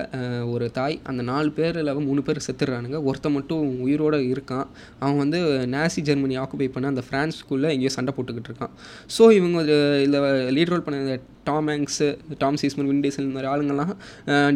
ஒரு 0.53 0.65
தாய் 0.77 0.95
அந்த 1.11 1.21
நாலு 1.31 1.49
பேரில் 1.59 1.91
மூணு 2.07 2.21
பேர் 2.27 2.45
செத்துடுறானுங்க. 2.47 2.97
ஒருத்தன் 3.09 3.35
மட்டும் 3.37 3.65
உயிரோடு 3.85 4.19
இருக்கான். 4.33 4.67
அவன் 5.03 5.21
வந்து 5.23 5.39
நாசி 5.75 6.01
ஜெர்மனி 6.09 6.37
ஆக்குபை 6.43 6.69
பண்ண 6.75 6.93
அந்த 6.93 7.03
ஃப்ரான்ஸ்குள்ளே 7.09 7.71
எங்கேயோ 7.75 7.93
சண்டை 7.97 8.13
போட்டுக்கிட்டு 8.17 8.51
இருக்கான். 8.51 8.73
ஸோ 9.17 9.25
இவங்க 9.39 9.61
இதில் 10.07 10.27
லீட் 10.57 10.73
ரோல் 10.73 10.85
பண்ண 10.87 11.19
Tom 11.47 11.69
Hanks 11.71 12.05
Tom 12.41 12.57
Sizemore 12.59 12.89
Vin Diesel 12.89 13.25
இந்த 13.25 13.35
மாதிரி 13.37 13.49
ஆளுங்கள்லாம் 13.53 13.93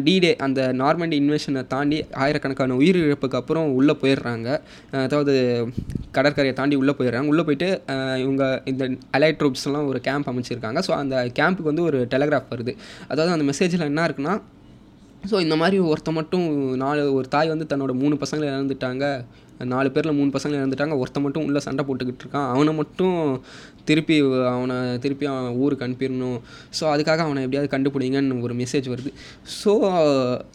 டிடே 0.04 0.30
அந்த 0.46 0.60
நார்மண்டி 0.82 1.16
இன்வெஷனை 1.22 1.62
தாண்டி 1.72 1.98
ஆயிரக்கணக்கான 2.24 2.76
உயிரிழப்புக்கு 2.80 3.38
அப்புறம் 3.40 3.74
உள்ளே 3.78 3.94
போயிடுறாங்க. 4.02 4.48
அதாவது 5.06 5.34
கடற்கரையை 6.16 6.54
தாண்டி 6.60 6.76
உள்ளே 6.82 6.94
போயிடுறாங்க. 6.98 7.30
உள்ளே 7.32 7.44
போயிட்டு 7.48 7.68
இவங்க 8.24 8.44
இந்த 8.72 8.84
அலைட் 9.18 9.38
ட்ரூப்ஸ்லாம் 9.42 9.90
ஒரு 9.90 10.00
கேம்ப் 10.08 10.30
அமைச்சிருக்காங்க. 10.32 10.80
ஸோ 10.88 10.94
அந்த 11.02 11.16
கேம்புக்கு 11.40 11.70
வந்து 11.72 11.86
ஒரு 11.90 12.00
டெலகிராஃப் 12.14 12.50
வருது. 12.54 12.67
அதாவது 13.08 13.34
அந்த 13.36 13.46
மெசேஜில் 13.52 13.88
என்ன 13.90 14.06
இருக்குன்னா 14.08 14.34
ஸோ 15.30 15.40
இந்த 15.40 15.56
மாதிரி 15.56 15.78
ஒருத்த 15.80 16.10
மட்டும் 16.12 16.44
நாலு 16.76 17.12
ஒரு 17.12 17.28
தாய் 17.28 17.48
வந்து 17.48 17.66
தன்னோட 17.70 17.92
மூணு 17.92 18.14
பசங்களை 18.14 18.46
இழந்துட்டாங்க. 18.54 19.24
நாலு 19.74 19.88
பேரில் 19.94 20.16
மூணு 20.18 20.30
பசங்க 20.36 20.54
இறந்துட்டாங்க. 20.60 20.96
ஒருத்த 21.02 21.20
மட்டும் 21.24 21.46
உள்ளே 21.48 21.60
சண்டை 21.66 21.84
போட்டுக்கிட்டு 21.88 22.24
இருக்கான். 22.24 22.48
அவனை 22.54 22.72
மட்டும் 22.80 23.16
திருப்பி 23.88 24.16
அவனை 24.52 24.76
திருப்பி 25.04 25.26
அவன் 25.32 25.54
ஊருக்கு 25.64 25.84
அனுப்பிடணும். 25.86 26.38
ஸோ 26.78 26.84
அதுக்காக 26.94 27.22
அவனை 27.26 27.42
எப்படியாவது 27.44 27.70
கண்டுபிடிங்கன்னு 27.74 28.42
ஒரு 28.48 28.54
மெசேஜ் 28.62 28.88
வருது. 28.92 29.10
ஸோ 29.60 29.72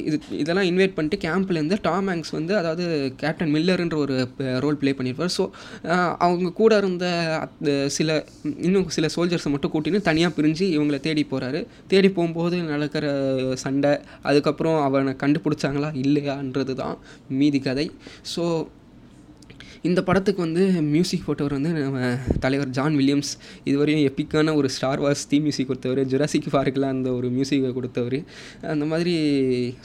இது 0.08 0.20
இதெல்லாம் 0.42 0.68
இன்வைட் 0.72 0.96
பண்ணிட்டு 0.98 1.20
கேம்ப்லேருந்து 1.26 1.78
டாம் 1.88 2.10
ஹேங்ஸ் 2.12 2.34
வந்து 2.38 2.54
அதாவது 2.62 2.86
கேப்டன் 3.22 3.54
மில்லர்ன்ற 3.56 3.98
ஒரு 4.06 4.16
ரோல் 4.66 4.80
ப்ளே 4.82 4.94
பண்ணியிருப்பார் 5.00 5.34
ஸோ 5.38 5.46
அவங்க 6.28 6.54
கூட 6.62 6.74
இருந்த 6.84 7.06
அந்த 7.46 7.72
சில 7.98 8.10
இன்னும் 8.68 8.88
சில 8.98 9.10
சோல்ஜர்ஸை 9.16 9.52
மட்டும் 9.56 9.74
கூட்டின்னு 9.74 10.02
தனியாக 10.10 10.36
பிரிஞ்சு 10.38 10.66
இவங்களை 10.76 11.00
தேடி 11.08 11.26
போகிறாரு 11.32 11.62
தேடி 11.94 12.12
போகும்போது 12.20 12.58
நடக்கிற 12.74 13.06
சண்டை 13.66 13.92
அதுக்கப்புறம் 14.30 14.80
அவனை 14.88 15.14
கண்டுபிடிச்சாங்களா 15.24 15.92
இல்லையான்றது 16.04 16.76
தான் 16.84 16.96
மீதி 17.40 17.62
கதை. 17.68 17.88
ஸோ 18.36 18.44
இந்த 19.88 20.00
படத்துக்கு 20.08 20.42
வந்து 20.46 20.64
மியூசிக் 20.92 21.26
போட்டவர் 21.26 21.56
வந்து 21.56 21.72
நம்ம 21.78 22.02
தலைவர் 22.44 22.70
ஜான் 22.78 22.96
வில்லியம்ஸ் 23.00 23.32
இதுவரையும் 23.70 24.04
எப்பிக்கான 24.10 24.54
ஒரு 24.60 24.68
ஸ்டார் 24.76 25.02
வார்ஸ் 25.04 25.24
தீ 25.32 25.38
மியூசிக் 25.46 25.70
கொடுத்தவர் 25.70 26.02
ஜுராசிக் 26.12 26.48
பார்க்கில் 26.54 26.86
அந்த 26.92 27.10
ஒரு 27.18 27.30
மியூசிக்கை 27.36 27.72
கொடுத்தவர். 27.78 28.18
அந்த 28.74 28.86
மாதிரி 28.92 29.14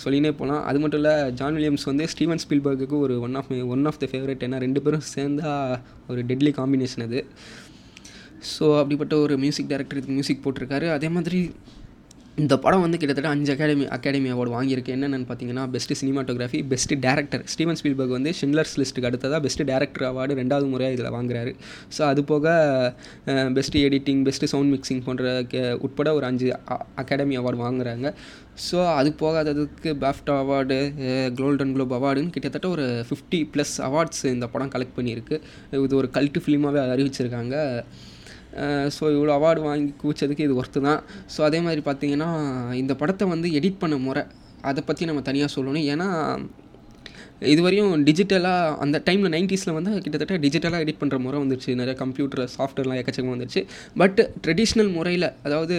சொல்லினே 0.04 0.30
போகலாம் 0.40 0.62
அது 0.70 0.80
மட்டும் 0.82 1.00
இல்லை 1.02 1.14
ஜான் 1.40 1.56
வில்லியம்ஸ் 1.58 1.86
வந்து 1.90 2.06
ஸ்டீவன் 2.12 2.42
ஸ்பீல்பர்க்கு 2.44 2.98
ஒரு 3.06 3.16
one 3.28 3.34
of 3.40 3.50
one 3.76 3.84
of 3.92 4.00
the 4.04 4.08
favourite 4.12 4.44
ஏன்னா 4.48 4.60
ரெண்டு 4.66 4.82
பேரும் 4.86 5.04
சேர்ந்தா 5.14 5.54
ஒரு 6.10 6.22
டெட்லி 6.30 6.52
காம்பினேஷன் 6.60 7.06
அது. 7.08 7.22
ஸோ 8.52 8.64
அப்படிப்பட்ட 8.80 9.16
ஒரு 9.24 9.36
மியூசிக் 9.44 9.70
டைரக்டர் 9.72 10.00
இதுக்கு 10.00 10.16
மியூசிக் 10.18 10.44
போட்டிருக்காரு. 10.44 10.88
அதே 10.98 11.10
மாதிரி 11.16 11.40
இந்த 12.42 12.54
படம் 12.64 12.82
வந்து 12.84 12.98
கிட்டத்தட்ட 13.00 13.30
அஞ்சு 13.34 13.50
அகாடமி 13.54 13.84
அகாடமி 13.94 14.28
அவார்டு 14.32 14.52
வாங்கியிருக்கு. 14.56 14.92
என்னென்னு 14.96 15.26
பார்த்தீங்கன்னா 15.28 15.62
best 15.74 15.96
cinematography 16.00 16.58
best 16.72 16.98
director 17.06 17.42
Steven 17.52 17.78
Spielberg 17.80 18.14
வந்து 18.16 18.30
ஷின்லர்ஸ் 18.40 18.74
லிஸ்ட்டுக்கு 18.80 19.08
அடுத்ததாக 19.08 19.40
பெஸ்ட்டு 19.46 19.66
டேரக்டர் 19.70 20.04
அவார்டு 20.08 20.34
ரெண்டாவது 20.40 20.66
முறையாக 20.72 20.96
இதில் 20.96 21.14
வாங்குறாரு. 21.16 21.52
ஸோ 21.96 22.02
அது 22.10 22.22
போக 22.30 22.52
best 23.56 23.82
editing 23.86 24.20
best 24.28 24.50
sound 24.52 24.72
mixing 24.74 25.02
போன்ற 25.06 25.32
உட்பட 25.86 26.12
ஒரு 26.18 26.26
அஞ்சு 26.30 26.50
அகாடமி 27.02 27.38
அவார்டு 27.40 27.60
வாங்குறாங்க. 27.64 28.12
ஸோ 28.66 28.78
அது 28.98 29.10
போகாததுக்கு 29.22 29.90
பேஃப்டா 30.04 30.36
அவார்டு 30.44 30.78
கோல்டன் 31.40 31.74
குளோப் 31.76 31.96
அவார்டுன்னு 31.98 32.34
கிட்டத்தட்ட 32.36 32.68
ஒரு 32.76 32.86
ஃபிஃப்டி 33.08 33.40
ப்ளஸ் 33.54 33.74
அவார்ட்ஸ் 33.88 34.24
இந்த 34.34 34.48
படம் 34.54 34.72
கலெக்ட் 34.76 34.96
பண்ணியிருக்கு. 35.00 35.38
இது 35.86 35.96
ஒரு 36.02 36.10
கல்ட்டு 36.18 36.42
ஃபிலிமாகவே 36.44 36.82
அறிவிச்சிருக்காங்க. 36.94 37.56
ஸோ 38.96 39.04
இவ்வளோ 39.16 39.32
அவார்டு 39.38 39.60
வாங்கி 39.68 39.90
குவிச்சதுக்கு 40.02 40.46
இது 40.48 40.56
ஒர்த்து 40.60 40.80
தான். 40.88 41.00
ஸோ 41.34 41.40
அதே 41.48 41.60
மாதிரி 41.66 41.82
பார்த்தீங்கன்னா 41.88 42.30
இந்த 42.82 42.94
படத்தை 43.02 43.26
வந்து 43.34 43.50
எடிட் 43.60 43.82
பண்ண 43.82 43.98
முறை 44.06 44.22
அதை 44.70 44.80
பற்றி 44.88 45.04
நம்ம 45.10 45.22
தனியாக 45.28 45.50
சொல்லணும். 45.56 45.86
ஏன்னா 45.94 46.08
இதுவரையும் 47.52 47.92
டிஜிட்டலாக 48.06 48.70
அந்த 48.84 48.96
டைமில் 49.08 49.32
நைன்ட்டீஸில் 49.34 49.76
வந்து 49.76 49.90
கிட்டத்தட்ட 50.04 50.36
டிஜிட்டலாக 50.44 50.84
எடிட் 50.84 51.00
பண்ணுற 51.02 51.18
முறை 51.26 51.36
வந்துருச்சு. 51.42 51.76
நிறைய 51.80 51.94
கம்ப்யூட்டர் 52.02 52.42
சாஃப்ட்வேர்லாம் 52.56 52.98
எக்கச்சக்கமாக 53.00 53.36
வந்துருச்சு. 53.36 53.62
பட் 54.02 54.20
ட்ரெடிஷ்னல் 54.44 54.90
முறையில் 54.96 55.28
அதாவது 55.46 55.76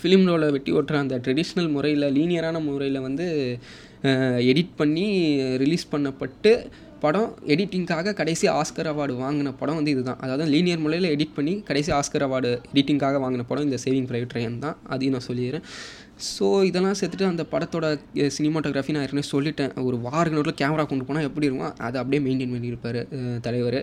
ஃபிலிம் 0.00 0.26
ரோலை 0.30 0.48
வெட்டி 0.56 0.72
ஓட்டுற 0.78 0.96
அந்த 1.04 1.16
ட்ரெடிஷ்னல் 1.24 1.70
முறையில் 1.76 2.06
லீனியரான 2.16 2.56
முறையில் 2.66 3.04
வந்து 3.06 3.26
எடிட் 4.50 4.74
பண்ணி 4.80 5.06
ரிலீஸ் 5.62 5.84
பண்ணப்பட்டு 5.92 6.52
படம் 7.04 7.30
எடிட்டிங்காக 7.52 8.12
கடைசி 8.20 8.46
ஆஸ்கர் 8.58 8.88
அவார்டு 8.90 9.14
வாங்கின 9.22 9.52
படம் 9.60 9.78
வந்து 9.78 9.92
இதுதான். 9.94 10.18
அதாவது 10.24 10.44
லீனியர் 10.54 10.82
முறையில் 10.84 11.08
எடிட் 11.14 11.34
பண்ணி 11.38 11.54
கடைசி 11.68 11.90
ஆஸ்கர் 11.98 12.24
அவார்டு 12.26 12.50
எடிட்டிங்காக 12.72 13.20
வாங்கின 13.24 13.46
படம் 13.50 13.66
இந்த 13.68 13.78
சேவிங் 13.84 14.08
ப்ரைவேட் 14.10 14.32
ட்ரெயின் 14.34 14.58
தான். 14.64 14.76
அதையும் 14.94 15.16
நான் 15.16 15.26
சொல்லிடுறேன். 15.28 15.64
ஸோ 16.32 16.46
இதெல்லாம் 16.68 16.98
சேர்த்துட்டு 17.00 17.30
அந்த 17.32 17.44
படத்தோட 17.54 17.86
சினிமாட்டோகிராஃபி 18.36 18.94
நான் 18.96 19.06
ஏற்கனவே 19.06 19.28
சொல்லிட்டேன். 19.34 19.72
ஒரு 19.88 19.98
வார 20.06 20.52
கேமரா 20.62 20.84
கொண்டு 20.92 21.06
போனால் 21.08 21.28
எப்படி 21.30 21.48
இருக்கும் 21.48 21.74
அதை 21.88 21.98
அப்படியே 22.02 22.22
மெயின்டைன் 22.28 22.54
பண்ணியிருப்பார் 22.56 23.00
தலைவர். 23.48 23.80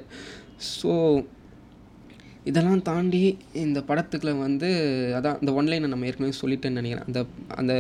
ஸோ 0.78 0.94
இதெல்லாம் 2.50 2.84
தாண்டி 2.90 3.24
இந்த 3.68 3.80
படத்துக்குள்ள 3.88 4.34
வந்து 4.48 4.70
அதான் 5.18 5.40
இந்த 5.42 5.52
ஒன்லைனை 5.60 5.88
நம்ம 5.94 6.08
ஏற்கனவே 6.10 6.36
சொல்லிட்டேன்னு 6.42 6.80
நினைக்கிறேன். 6.82 7.08
அந்த 7.10 7.20
அந்த 7.62 7.74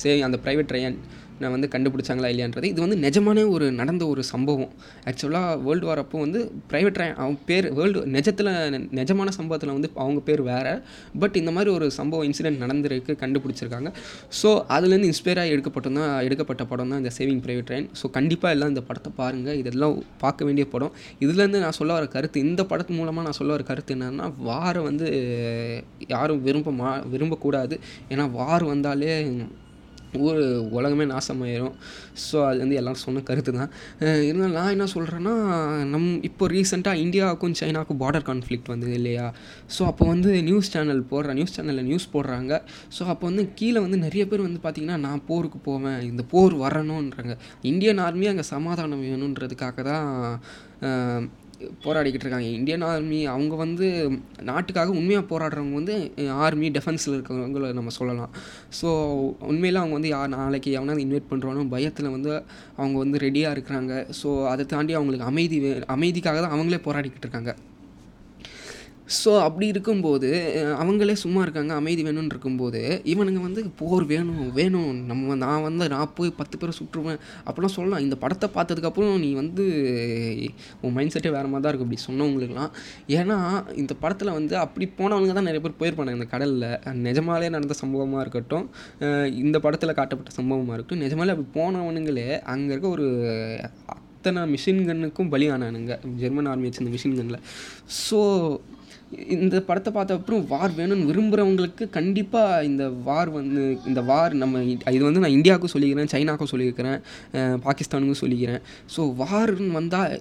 சே 0.00 0.10
அந்த 0.26 0.36
ப்ரைவேட் 0.44 0.68
ட்ரையன் 0.70 0.98
நான் 1.42 1.54
வந்து 1.54 1.68
கண்டுபிடிச்சாங்களா 1.74 2.30
இல்லையான்றது. 2.32 2.66
இது 2.72 2.80
வந்து 2.84 2.98
நிஜமான 3.06 3.44
ஒரு 3.54 3.66
நடந்த 3.80 4.04
ஒரு 4.12 4.22
சம்பவம். 4.32 4.72
ஆக்சுவலாக 5.10 5.50
வேர்ல்டு 5.66 5.88
வார் 5.88 6.02
அப்போ 6.04 6.20
வந்து 6.24 6.40
ப்ரைவேட் 6.70 6.96
ட்ரையன் 6.98 7.18
அவங்க 7.22 7.38
பேர் 7.50 7.68
வேர்ல்டு 7.78 8.04
நிஜத்தில் 8.16 8.50
நிஜமான 9.00 9.34
சம்பவத்தில் 9.38 9.74
வந்து 9.76 9.90
அவங்க 10.04 10.22
பேர் 10.28 10.42
வேறு. 10.50 10.74
பட் 11.22 11.36
இந்த 11.42 11.52
மாதிரி 11.56 11.72
ஒரு 11.76 11.88
சம்பவம் 11.98 12.26
இன்சிடென்ட் 12.30 12.62
நடந்திருக்கு 12.64 13.14
கண்டுபிடிச்சிருக்காங்க. 13.24 13.90
ஸோ 14.40 14.50
அதுலேருந்து 14.76 15.10
இன்ஸ்பயராக 15.12 15.52
எடுக்கப்பட்டோம் 15.54 15.98
தான் 16.00 16.14
எடுக்கப்பட்ட 16.28 16.64
படம் 16.72 16.90
தான் 16.92 17.02
இந்த 17.02 17.12
சேவிங் 17.18 17.42
ப்ரைவேட் 17.46 17.68
ட்ரெயின் 17.70 17.88
ஸோ 18.00 18.08
கண்டிப்பாக 18.16 18.54
எல்லாம் 18.56 18.72
இந்த 18.74 18.84
படத்தை 18.88 19.12
பாருங்கள் 19.20 19.58
இதெல்லாம் 19.62 19.94
பார்க்க 20.24 20.48
வேண்டிய 20.48 20.66
படம். 20.74 20.94
இதுலேருந்து 21.26 21.62
நான் 21.66 21.78
சொல்ல 21.80 21.92
வர 21.98 22.08
கருத்து 22.16 22.44
இந்த 22.48 22.62
படத்து 22.72 22.98
மூலமாக 22.98 23.26
நான் 23.28 23.38
சொல்ல 23.40 23.52
வர 23.56 23.64
கருத்து 23.70 23.94
என்னென்னா 23.96 24.28
வாரை 24.48 24.82
வந்து 24.88 25.06
யாரும் 26.14 26.42
விரும்ப 26.48 26.72
மா 26.80 26.90
விரும்பக்கூடாது. 27.14 27.74
ஏன்னா 28.12 28.26
வார் 28.40 28.64
வந்தாலே 28.72 29.12
ஊர் 30.24 30.40
உலகமே 30.78 31.04
நாசமாயிரும். 31.12 31.74
ஸோ 32.24 32.36
அது 32.48 32.58
வந்து 32.64 32.78
எல்லோரும் 32.80 33.04
சொன்ன 33.04 33.22
கருத்து 33.28 33.52
தான் 33.58 33.72
இருந்தாலும் 34.28 34.56
நான் 34.58 34.72
என்ன 34.74 34.86
சொல்கிறேன்னா 34.94 35.34
நம் 35.92 36.08
இப்போ 36.28 36.44
ரீசெண்டாக 36.54 37.02
இந்தியாவுக்கும் 37.04 37.56
சைனாவுக்கும் 37.60 38.00
பார்டர் 38.02 38.26
கான்ஃப்ளிக்ட் 38.30 38.72
வந்தது 38.74 38.94
இல்லையா? 39.00 39.26
ஸோ 39.76 39.82
அப்போ 39.90 40.06
வந்து 40.12 40.30
நியூஸ் 40.48 40.72
சேனல் 40.74 41.02
போடுற 41.12 41.34
நியூஸ் 41.40 41.56
சேனலில் 41.58 41.88
நியூஸ் 41.90 42.08
போடுறாங்க. 42.14 42.60
ஸோ 42.98 43.02
அப்போ 43.14 43.24
வந்து 43.30 43.46
கீழே 43.60 43.78
வந்து 43.86 43.98
நிறைய 44.06 44.24
பேர் 44.32 44.46
வந்து 44.48 44.62
பார்த்திங்கன்னா 44.66 45.00
நான் 45.06 45.24
போருக்கு 45.30 45.60
போவேன் 45.70 45.98
இந்த 46.10 46.24
போர் 46.34 46.54
வரணுன்றாங்க 46.64 47.34
இந்தியன் 47.72 48.02
ஆர்மி 48.06 48.28
அங்கே 48.32 48.46
சமாதானம் 48.54 49.04
வேணுன்றதுக்காக 49.08 49.82
தான் 49.92 50.06
போராடிக்கிட்டு 51.84 52.24
இருக்காங்க 52.26 52.48
இந்தியன் 52.58 52.84
ஆர்மி 52.88 53.20
அவங்க 53.34 53.54
வந்து 53.54 53.86
நாட்டுக்காக 54.50 54.96
உண்மையாக 55.00 55.24
போராடுறவங்க 55.30 55.78
வந்து 55.80 55.94
ஆர்மி 56.46 56.68
டெஃபென்ஸில் 56.76 57.14
இருக்கிறவங்கள 57.16 57.72
நம்ம 57.78 57.94
சொல்லலாம். 57.98 58.32
ஸோ 58.80 58.88
உண்மையில் 59.50 59.80
அவங்க 59.82 59.96
வந்து 59.98 60.12
யார் 60.14 60.34
நாளைக்கு 60.34 60.72
எவனாவது 60.78 61.04
இன்வைட் 61.06 61.30
பண்ணுறானோ 61.30 61.68
பயத்தில் 61.74 62.14
வந்து 62.16 62.32
அவங்க 62.80 62.96
வந்து 63.04 63.18
ரெடியாக 63.26 63.54
இருக்கிறாங்க. 63.56 64.04
ஸோ 64.22 64.30
அதை 64.52 64.66
தாண்டி 64.74 64.94
அவங்களுக்கு 64.98 65.30
அமைதி 65.32 65.60
அமைதிக்காக 65.96 66.40
தான் 66.44 66.56
அவங்களே 66.56 66.84
போராடிக்கிட்டு 66.88 67.26
இருக்காங்க 67.28 67.54
ஸோ 69.18 69.30
அப்படி 69.46 69.66
இருக்கும்போது 69.72 70.28
அவங்களே 70.82 71.14
சும்மா 71.22 71.40
இருக்காங்க 71.46 71.72
அமைதி 71.80 72.02
வேணும்னு 72.06 72.32
இருக்கும்போது 72.34 72.80
இவனுங்க 73.12 73.40
வந்து 73.46 73.62
போர் 73.80 74.04
வேணும் 74.12 74.48
வேணும். 74.58 74.94
நம்ம 75.10 75.36
நான் 75.42 75.64
வந்து 75.66 75.84
நான் 75.92 76.12
போய் 76.16 76.30
பத்து 76.40 76.58
பேரை 76.60 76.72
சுற்றுவேன். 76.78 77.20
அப்படிலாம் 77.46 77.74
சொல்லலாம். 77.76 78.02
இந்த 78.06 78.16
படத்தை 78.22 78.48
பார்த்ததுக்கப்புறம் 78.56 79.12
நீ 79.24 79.30
வந்து 79.42 79.64
உன் 80.82 80.94
மைண்ட் 80.96 81.14
செட்டே 81.16 81.32
வேறு 81.36 81.50
மாதிரி 81.52 81.64
தான் 81.66 81.72
இருக்கும் 81.72 81.88
அப்படி 81.88 82.06
சொன்னவங்களுக்குலாம் 82.08 82.72
ஏன்னா 83.18 83.38
இந்த 83.82 83.96
படத்தில் 84.04 84.36
வந்து 84.38 84.56
அப்படி 84.64 84.88
போனவங்க 85.00 85.36
தான் 85.38 85.48
நிறைய 85.50 85.62
பேர் 85.66 85.78
போயிருப்பாங்க 85.82 86.16
இந்த 86.18 86.28
கடலில். 86.34 86.68
நிஜமாலே 87.08 87.52
நடந்த 87.56 87.76
சம்பவமாக 87.82 88.24
இருக்கட்டும் 88.26 88.66
இந்த 89.44 89.56
படத்தில் 89.66 89.98
காட்டப்பட்ட 90.00 90.32
சம்பவமாக 90.40 90.76
இருக்கட்டும் 90.76 91.04
நிஜமாலே 91.06 91.34
அப்படி 91.36 91.50
போனவனுங்களே 91.60 92.28
அங்கே 92.54 92.72
இருக்க 92.74 92.88
ஒரு 92.96 93.08
அத்தனை 93.94 94.42
மிஷின் 94.52 94.86
கன்னுக்கும் 94.88 95.28
பலியானானுங்க. 95.32 95.94
ஜெர்மன் 96.22 96.48
ஆர்மி 96.52 96.68
வச்சிருந்த 96.68 96.92
மிஷின் 96.94 97.18
கன்னில் 97.18 97.44
ஸோ 98.04 98.20
இந்த 99.34 99.56
படத்தை 99.66 99.90
பார்த்த 99.96 100.16
அப்புறம் 100.18 100.40
வார் 100.52 100.72
வேணும்னு 100.78 101.08
விரும்புகிறவங்களுக்கு 101.08 101.84
கண்டிப்பாக 101.96 102.64
இந்த 102.68 102.84
வார் 103.08 103.30
வந்து 103.36 103.62
இந்த 103.90 104.00
வார் 104.08 104.32
நம்ம 104.40 104.62
இது 104.96 105.02
வந்து 105.08 105.22
நான் 105.24 105.36
இந்தியாவுக்கும் 105.36 105.72
சொல்லிக்கிறேன் 105.74 106.10
சைனாவுக்கும் 106.14 106.50
சொல்லியிருக்கிறேன் 106.52 106.98
பாகிஸ்தானுக்கும் 107.66 108.20
சொல்லிக்கிறேன். 108.22 108.60
ஸோ 108.94 109.00
வார்னு 109.22 109.70
வந்தால் 109.78 110.16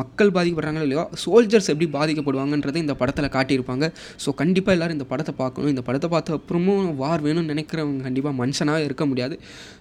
மக்கள் 0.00 0.34
பாதிக்கப்படுறாங்களோ 0.38 0.86
இல்லையோ 0.88 1.04
சோல்ஜர்ஸ் 1.24 1.70
எப்படி 1.74 1.88
பாதிக்கப்படுவாங்கன்றதை 1.98 2.82
இந்த 2.86 2.96
படத்தில் 3.02 3.34
காட்டியிருப்பாங்க. 3.36 3.88
ஸோ 4.24 4.34
கண்டிப்பாக 4.42 4.76
எல்லோரும் 4.78 4.98
இந்த 4.98 5.08
படத்தை 5.14 5.34
பார்க்கணும். 5.42 5.72
இந்த 5.76 5.84
படத்தை 5.88 6.10
பார்த்த 6.16 6.38
அப்புறமும் 6.40 6.92
வார் 7.04 7.24
வேணும்னு 7.28 7.52
நினைக்கிறவங்க 7.54 8.08
கண்டிப்பாக 8.10 8.36
மனுஷனாக 8.42 8.86
இருக்க 8.90 9.06
முடியாது. 9.12 9.36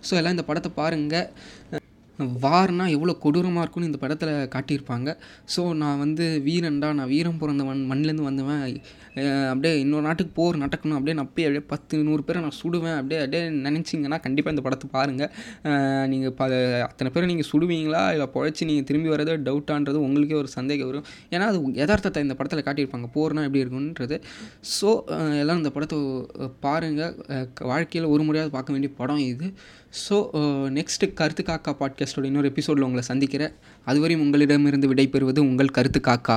ஸோ 0.09 0.13
எல்லாம் 0.21 0.37
இந்த 0.37 0.47
படத்தை 0.51 0.71
பாருங்கள் 0.81 1.27
வார்னா 2.43 2.85
எவ்வளோ 2.95 3.13
கொடூரமாக 3.23 3.63
இருக்கும்னு 3.63 3.89
இந்த 3.89 3.99
படத்தில் 4.03 4.33
காட்டியிருப்பாங்க. 4.55 5.09
ஸோ 5.53 5.61
நான் 5.81 6.01
வந்து 6.03 6.25
வீரன்டா 6.47 6.87
நான் 6.99 7.11
வீரம் 7.13 7.39
பிறந்த 7.41 7.63
மண் 7.69 7.83
மண்ணிலேருந்து 7.91 8.25
வந்தவன். 8.29 8.63
அப்படியே 9.51 9.73
இன்னொரு 9.83 10.05
நாட்டுக்கு 10.07 10.33
போர் 10.39 10.59
நடக்கணும் 10.63 10.97
அப்படியே 10.97 11.15
நான் 11.17 11.27
அப்படியே 11.27 11.47
அப்படியே 11.47 11.63
பத்து 11.71 12.01
நூறு 12.07 12.21
பேரை 12.27 12.39
நான் 12.45 12.57
சுடுவேன். 12.59 12.97
அப்படியே 12.99 13.19
அப்படியே 13.23 13.43
நினச்சிங்கன்னா 13.67 14.19
கண்டிப்பாக 14.25 14.53
இந்த 14.55 14.63
படத்தை 14.65 14.89
பாருங்கள் 14.97 15.31
நீங்கள் 16.13 16.35
ப 16.39 16.49
அத்தனை 16.89 17.09
பேரை 17.15 17.27
நீங்கள் 17.31 17.49
சுடுவீங்களா? 17.51 18.03
இல்லை 18.15 18.27
பொழைச்சி 18.35 18.69
நீங்கள் 18.71 18.87
திரும்பி 18.89 19.11
வரதோ 19.13 19.35
டவுட்டான்றது 19.47 19.99
உங்களுக்கே 20.07 20.37
ஒரு 20.41 20.51
சந்தேகம் 20.57 20.89
வரும். 20.91 21.07
ஏன்னா 21.33 21.47
அது 21.51 21.59
யதார்த்தத்தை 21.81 22.23
இந்த 22.27 22.37
படத்தில் 22.39 22.65
காட்டியிருப்பாங்க. 22.67 23.09
போர்னால் 23.17 23.47
எப்படி 23.49 23.63
இருக்குன்றது 23.65 24.17
ஸோ 24.77 24.91
எல்லாம் 25.43 25.61
இந்த 25.63 25.71
படத்தை 25.77 25.97
பாருங்கள் 26.67 27.15
வாழ்க்கையில் 27.73 28.11
ஒரு 28.13 28.23
முறையாவது 28.29 28.55
பார்க்க 28.57 28.75
வேண்டிய 28.75 28.91
படம் 29.01 29.23
இது. 29.33 29.47
ஸோ 29.91 30.15
நெக்ஸ்ட்டு 30.75 31.05
uh, 31.05 31.13
கருத்து 31.19 31.43
காக்கா 31.43 31.71
பாட்காஸ்டோட 31.79 32.27
இன்னொரு 32.29 32.47
எபிசோடில் 32.49 32.85
உங்களை 32.87 33.03
சந்திக்கிறேன். 33.07 33.53
அதுவரையும் 33.87 34.23
உங்களிடமிருந்து 34.25 34.89
விடைபெறுவது 34.91 35.39
உங்கள் 35.39 35.71
கருத்து 35.77 35.99
காக்கா. 36.07 36.35